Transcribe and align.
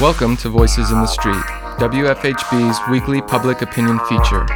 Welcome 0.00 0.36
to 0.38 0.50
Voices 0.50 0.90
in 0.90 1.00
the 1.00 1.06
Street, 1.06 1.42
WFHB's 1.78 2.90
weekly 2.90 3.22
public 3.22 3.62
opinion 3.62 3.98
feature. 4.00 4.46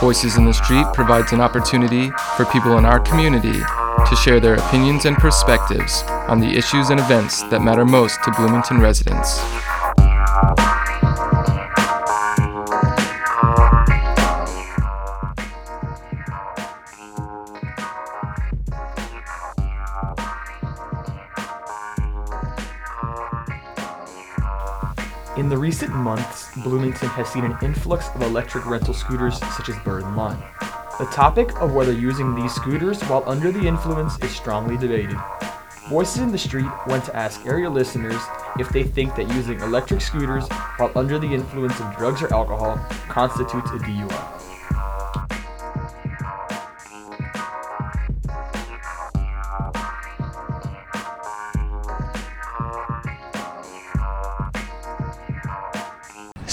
Voices 0.00 0.38
in 0.38 0.46
the 0.46 0.54
Street 0.54 0.86
provides 0.94 1.32
an 1.32 1.40
opportunity 1.42 2.10
for 2.34 2.46
people 2.46 2.78
in 2.78 2.86
our 2.86 2.98
community 2.98 3.60
to 4.08 4.16
share 4.16 4.40
their 4.40 4.54
opinions 4.54 5.04
and 5.04 5.14
perspectives 5.18 6.02
on 6.28 6.40
the 6.40 6.48
issues 6.48 6.88
and 6.88 6.98
events 6.98 7.42
that 7.50 7.60
matter 7.60 7.84
most 7.84 8.24
to 8.24 8.30
Bloomington 8.38 8.80
residents. 8.80 9.38
In 25.36 25.50
the 25.50 25.58
recent 25.58 25.94
months, 25.94 26.48
Bloomington 26.62 27.10
has 27.10 27.28
seen 27.28 27.44
an 27.44 27.58
influx 27.60 28.08
of 28.14 28.22
electric 28.22 28.64
rental 28.64 28.94
scooters 28.94 29.38
such 29.54 29.68
as 29.68 29.76
Bird 29.80 30.04
and 30.04 30.16
Lime. 30.16 30.42
The 30.98 31.04
topic 31.12 31.60
of 31.60 31.74
whether 31.74 31.92
using 31.92 32.34
these 32.34 32.54
scooters 32.54 33.02
while 33.02 33.22
under 33.26 33.52
the 33.52 33.66
influence 33.66 34.18
is 34.24 34.34
strongly 34.34 34.78
debated. 34.78 35.18
Voices 35.90 36.22
in 36.22 36.32
the 36.32 36.38
Street 36.38 36.70
went 36.86 37.04
to 37.04 37.14
ask 37.14 37.44
area 37.44 37.68
listeners 37.68 38.20
if 38.58 38.70
they 38.70 38.84
think 38.84 39.14
that 39.16 39.28
using 39.28 39.60
electric 39.60 40.00
scooters 40.00 40.48
while 40.78 40.90
under 40.96 41.18
the 41.18 41.28
influence 41.28 41.78
of 41.80 41.94
drugs 41.98 42.22
or 42.22 42.32
alcohol 42.32 42.78
constitutes 43.10 43.70
a 43.72 43.78
DUI. 43.80 44.55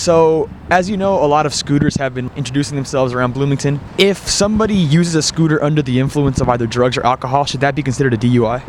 So, 0.00 0.48
as 0.70 0.88
you 0.88 0.96
know, 0.96 1.22
a 1.22 1.26
lot 1.26 1.44
of 1.44 1.52
scooters 1.52 1.94
have 1.96 2.14
been 2.14 2.30
introducing 2.34 2.74
themselves 2.74 3.12
around 3.12 3.34
Bloomington. 3.34 3.78
If 3.98 4.16
somebody 4.26 4.74
uses 4.74 5.14
a 5.14 5.20
scooter 5.20 5.62
under 5.62 5.82
the 5.82 6.00
influence 6.00 6.40
of 6.40 6.48
either 6.48 6.66
drugs 6.66 6.96
or 6.96 7.04
alcohol, 7.04 7.44
should 7.44 7.60
that 7.60 7.74
be 7.74 7.82
considered 7.82 8.14
a 8.14 8.16
DUI? 8.16 8.62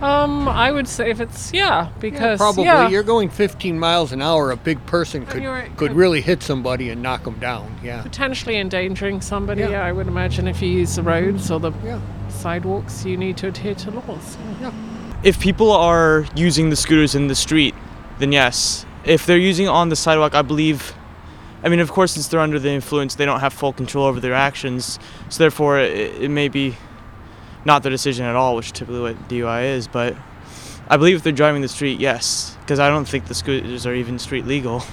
Um, 0.00 0.46
I 0.48 0.70
would 0.70 0.86
say 0.86 1.10
if 1.10 1.20
it's 1.20 1.52
yeah, 1.52 1.90
because 1.98 2.38
Probably. 2.38 2.64
yeah, 2.64 2.88
You're 2.88 3.02
going 3.02 3.28
15 3.28 3.76
miles 3.76 4.12
an 4.12 4.22
hour. 4.22 4.52
A 4.52 4.56
big 4.56 4.84
person 4.86 5.26
could 5.26 5.42
could 5.42 5.76
could- 5.76 5.92
really 5.94 6.20
hit 6.20 6.44
somebody 6.44 6.90
and 6.90 7.02
knock 7.02 7.24
them 7.24 7.38
down. 7.40 7.74
Yeah. 7.82 8.02
potentially 8.02 8.56
endangering 8.56 9.20
somebody. 9.20 9.62
Yeah. 9.62 9.70
Yeah. 9.70 9.84
I 9.84 9.90
would 9.90 10.06
imagine 10.06 10.46
if 10.46 10.62
you 10.62 10.68
use 10.68 10.94
the 10.94 11.02
roads 11.02 11.50
or 11.50 11.58
the 11.58 11.72
Yeah. 11.84 12.00
sidewalks, 12.28 13.04
you 13.04 13.16
need 13.16 13.36
to 13.38 13.48
adhere 13.48 13.74
to 13.74 13.90
laws. 13.90 14.36
Yeah. 14.60 14.70
if 15.24 15.38
people 15.40 15.72
are 15.72 16.24
using 16.36 16.70
the 16.70 16.76
scooters 16.76 17.14
in 17.16 17.26
the 17.28 17.34
street, 17.36 17.74
then 18.20 18.30
yes. 18.32 18.86
If 19.04 19.26
they're 19.26 19.38
using 19.38 19.68
on 19.68 19.88
the 19.88 19.96
sidewalk, 19.96 20.34
I 20.34 20.42
believe. 20.42 20.94
I 21.64 21.68
mean, 21.68 21.78
of 21.78 21.92
course, 21.92 22.12
since 22.12 22.26
they're 22.26 22.40
under 22.40 22.58
the 22.58 22.70
influence, 22.70 23.14
they 23.14 23.24
don't 23.24 23.38
have 23.40 23.52
full 23.52 23.72
control 23.72 24.06
over 24.06 24.18
their 24.18 24.34
actions. 24.34 24.98
So 25.28 25.38
therefore, 25.44 25.78
it, 25.78 26.22
it 26.22 26.28
may 26.28 26.48
be 26.48 26.76
not 27.64 27.84
their 27.84 27.90
decision 27.90 28.26
at 28.26 28.34
all, 28.34 28.56
which 28.56 28.66
is 28.66 28.72
typically 28.72 29.00
what 29.00 29.28
DUI 29.28 29.76
is. 29.76 29.86
But 29.86 30.16
I 30.88 30.96
believe 30.96 31.16
if 31.16 31.22
they're 31.22 31.32
driving 31.32 31.62
the 31.62 31.68
street, 31.68 32.00
yes, 32.00 32.56
because 32.60 32.80
I 32.80 32.88
don't 32.88 33.06
think 33.06 33.26
the 33.26 33.34
scooters 33.34 33.86
are 33.86 33.94
even 33.94 34.18
street 34.18 34.46
legal. 34.46 34.82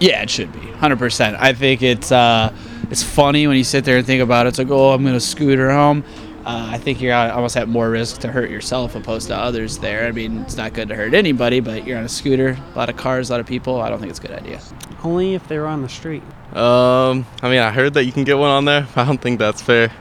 Yeah, 0.00 0.22
it 0.22 0.30
should 0.30 0.52
be. 0.52 0.60
100%. 0.60 1.36
I 1.40 1.52
think 1.54 1.82
it's 1.82 2.12
uh, 2.12 2.54
it's 2.88 3.02
funny 3.02 3.48
when 3.48 3.56
you 3.56 3.64
sit 3.64 3.84
there 3.84 3.96
and 3.96 4.06
think 4.06 4.22
about 4.22 4.46
it. 4.46 4.50
It's 4.50 4.58
like, 4.58 4.70
oh, 4.70 4.92
I'm 4.92 5.04
to 5.04 5.18
scooter 5.18 5.72
home. 5.72 6.04
Uh, 6.48 6.66
I 6.70 6.78
think 6.78 7.02
you're 7.02 7.12
almost 7.12 7.58
at 7.58 7.68
more 7.68 7.90
risk 7.90 8.22
to 8.22 8.28
hurt 8.28 8.48
yourself 8.48 8.94
opposed 8.94 9.28
to 9.28 9.36
others 9.36 9.76
there. 9.76 10.06
I 10.06 10.12
mean, 10.12 10.38
it's 10.38 10.56
not 10.56 10.72
good 10.72 10.88
to 10.88 10.94
hurt 10.94 11.12
anybody, 11.12 11.60
but 11.60 11.86
you're 11.86 11.98
on 11.98 12.04
a 12.04 12.08
scooter, 12.08 12.56
a 12.74 12.78
lot 12.78 12.88
of 12.88 12.96
cars, 12.96 13.28
a 13.28 13.34
lot 13.34 13.40
of 13.40 13.46
people. 13.46 13.82
I 13.82 13.90
don't 13.90 13.98
think 13.98 14.08
it's 14.08 14.18
a 14.18 14.22
good 14.22 14.30
idea. 14.30 14.58
Only 15.04 15.34
if 15.34 15.46
they're 15.46 15.66
on 15.66 15.82
the 15.82 15.90
street. 15.90 16.22
Um, 16.54 17.26
I 17.42 17.50
mean, 17.50 17.58
I 17.58 17.70
heard 17.70 17.92
that 17.94 18.06
you 18.06 18.12
can 18.12 18.24
get 18.24 18.38
one 18.38 18.48
on 18.48 18.64
there. 18.64 18.88
I 18.96 19.04
don't 19.04 19.20
think 19.20 19.38
that's 19.38 19.60
fair. 19.60 19.92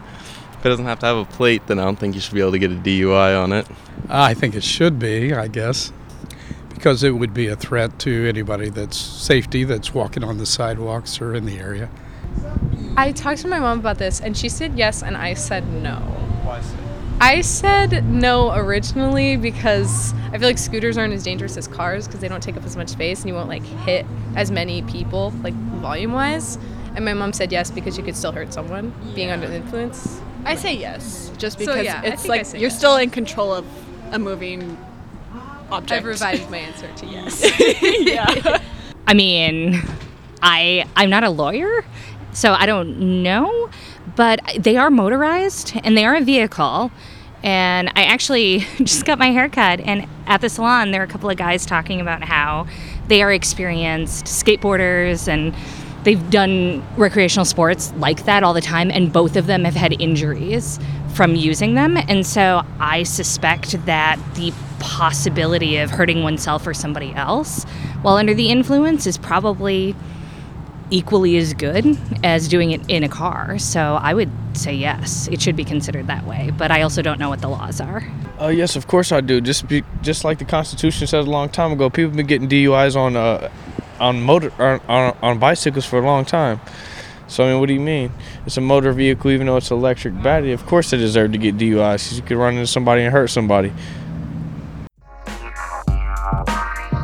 If 0.54 0.66
it 0.66 0.70
doesn't 0.70 0.86
have 0.86 1.00
to 1.00 1.06
have 1.08 1.18
a 1.18 1.26
plate, 1.26 1.68
then 1.68 1.80
I 1.80 1.84
don't 1.84 2.00
think 2.00 2.16
you 2.16 2.22
should 2.22 2.34
be 2.34 2.40
able 2.40 2.54
to 2.54 2.60
get 2.60 2.72
a 2.72 2.76
DUI 2.76 3.44
on 3.44 3.52
it. 3.52 3.68
I 4.08 4.34
think 4.34 4.56
it 4.56 4.64
should 4.64 4.98
be, 4.98 5.34
I 5.34 5.50
guess, 5.50 5.92
because 6.70 7.04
it 7.04 7.12
would 7.12 7.34
be 7.34 7.48
a 7.48 7.58
threat 7.58 8.00
to 8.00 8.26
anybody 8.26 8.70
that's 8.70 8.96
safety 8.96 9.66
that's 9.66 9.94
walking 9.94 10.24
on 10.24 10.38
the 10.38 10.46
sidewalks 10.46 11.20
or 11.20 11.36
in 11.36 11.46
the 11.46 11.60
area. 11.60 11.90
I 12.96 13.12
talked 13.12 13.42
to 13.42 13.50
my 13.50 13.60
mom 13.60 13.80
about 13.80 13.98
this, 13.98 14.22
and 14.22 14.38
she 14.38 14.48
said 14.48 14.78
yes, 14.78 15.04
and 15.04 15.18
I 15.18 15.34
said 15.34 15.68
no. 15.84 16.27
I 17.20 17.42
said 17.42 18.06
no 18.06 18.54
originally 18.54 19.38
because 19.38 20.14
I 20.32 20.38
feel 20.38 20.48
like 20.48 20.60
scooters 20.60 20.98
aren't 20.98 21.14
as 21.14 21.24
dangerous 21.24 21.58
as 21.58 21.68
cars 21.68 22.06
because 22.06 22.20
they 22.22 22.28
don't 22.28 22.44
take 22.44 22.56
up 22.58 22.64
as 22.64 22.78
much 22.78 22.90
space 22.90 23.22
and 23.22 23.30
you 23.30 23.34
won't 23.34 23.50
like 23.50 23.64
hit 23.64 24.06
as 24.36 24.52
many 24.52 24.84
people 24.84 25.32
like 25.42 25.54
volume 25.54 26.14
wise. 26.14 26.60
And 26.96 27.04
my 27.06 27.14
mom 27.14 27.34
said 27.34 27.52
yes 27.52 27.72
because 27.72 27.98
you 27.98 28.04
could 28.04 28.16
still 28.16 28.32
hurt 28.32 28.54
someone 28.54 28.94
being 29.16 29.32
under 29.32 29.48
the 29.48 29.56
influence. 29.56 30.22
I 30.46 30.56
say 30.56 30.76
yes, 30.76 31.32
just 31.38 31.58
So, 31.58 31.66
because 31.66 31.84
yeah, 31.84 32.02
it's 32.04 32.28
like 32.28 32.52
you're 32.54 32.62
yes. 32.62 32.78
still 32.78 32.98
in 32.98 33.10
control 33.10 33.54
of 33.54 33.66
a 34.12 34.20
moving 34.20 34.78
object. 35.72 35.92
I've 35.92 36.06
revised 36.06 36.50
my 36.50 36.58
answer 36.58 36.90
to 36.98 37.06
yes. 37.06 37.44
yeah. 38.02 38.60
I 39.08 39.14
mean, 39.14 39.82
I 40.42 40.86
I'm 40.96 41.10
not 41.10 41.24
a 41.24 41.30
lawyer, 41.30 41.84
so 42.32 42.54
I 42.54 42.66
don't 42.66 43.24
know, 43.24 43.70
but 44.16 44.40
they 44.58 44.78
are 44.78 44.90
motorized 44.90 45.74
and 45.84 45.98
they 45.98 46.06
are 46.06 46.16
a 46.16 46.22
vehicle. 46.22 46.92
And 47.44 47.90
I 47.96 48.04
actually 48.04 48.60
just 48.78 49.06
got 49.06 49.20
my 49.20 49.32
hair 49.32 49.50
cut, 49.50 49.80
and 49.80 50.08
at 50.26 50.42
the 50.42 50.50
salon, 50.50 50.92
there 50.92 51.02
are 51.02 51.06
a 51.06 51.08
couple 51.08 51.30
of 51.30 51.38
guys 51.38 51.66
talking 51.66 52.02
about 52.02 52.24
how 52.24 52.68
they 53.08 53.22
are 53.22 53.32
experienced 53.32 54.26
skateboarders 54.26 55.28
and 55.28 55.56
they've 56.04 56.30
done 56.30 56.86
recreational 56.96 57.46
sports 57.46 57.94
like 57.98 58.26
that 58.26 58.44
all 58.44 58.54
the 58.54 58.62
time, 58.62 58.90
and 58.92 59.12
both 59.12 59.36
of 59.36 59.46
them 59.48 59.64
have 59.66 59.76
had 59.76 60.00
injuries 60.02 60.80
from 61.14 61.36
using 61.36 61.74
them. 61.74 61.98
And 61.98 62.26
so 62.26 62.64
I 62.80 63.04
suspect 63.04 63.86
that 63.86 64.20
the 64.36 64.54
possibility 64.80 65.78
of 65.78 65.90
hurting 65.90 66.24
oneself 66.24 66.66
or 66.68 66.74
somebody 66.74 67.12
else 67.14 67.64
while 68.04 68.16
under 68.16 68.34
the 68.34 68.50
influence 68.50 69.08
is 69.08 69.18
probably 69.18 69.96
equally 70.90 71.38
as 71.38 71.54
good 71.54 71.98
as 72.24 72.48
doing 72.48 72.72
it 72.72 72.82
in 72.90 73.04
a 73.04 73.10
car. 73.10 73.58
So 73.60 74.00
I 74.02 74.14
would 74.14 74.32
say 74.54 74.74
yes, 74.74 75.28
it 75.28 75.42
should 75.42 75.56
be 75.56 75.64
considered 75.64 76.08
that 76.08 76.26
way. 76.26 76.52
But 76.58 76.72
I 76.72 76.82
also 76.82 77.02
don't 77.02 77.20
know 77.20 77.30
what 77.30 77.42
the 77.42 77.50
laws 77.50 77.82
are. 77.82 78.04
Uh, 78.40 78.48
yes, 78.48 78.76
of 78.76 78.88
course 78.88 79.12
I 79.12 79.22
do. 79.22 79.42
Just 79.42 79.68
be, 79.68 79.84
just 80.02 80.24
like 80.24 80.40
the 80.40 80.46
Constitution 80.46 81.08
says 81.08 81.26
a 81.26 81.30
long 81.30 81.50
time 81.50 81.72
ago, 81.72 81.90
people 81.90 82.10
have 82.10 82.18
been 82.18 82.28
getting 82.28 82.48
DUIs 82.48 82.96
on 82.96 83.16
uh, 83.16 83.52
on 84.00 84.22
motor 84.22 84.52
on, 84.60 84.80
on, 84.88 85.18
on 85.22 85.40
bicycles 85.40 85.86
for 85.86 86.00
a 86.00 86.06
long 86.06 86.24
time. 86.24 86.60
So 87.28 87.44
I 87.44 87.52
mean, 87.52 87.60
what 87.60 87.66
do 87.68 87.74
you 87.74 87.80
mean? 87.80 88.12
It's 88.46 88.58
a 88.58 88.62
motor 88.62 88.94
vehicle, 88.94 89.32
even 89.32 89.48
though 89.48 89.58
it's 89.58 89.72
electric 89.72 90.22
battery. 90.22 90.54
Of 90.54 90.66
course, 90.66 90.92
they 90.92 90.98
deserve 90.98 91.34
to 91.34 91.38
get 91.38 91.58
DUIs. 91.58 92.16
You 92.16 92.22
could 92.22 92.38
run 92.38 92.54
into 92.54 92.68
somebody 92.68 93.04
and 93.04 93.12
hurt 93.12 93.30
somebody. 93.30 93.74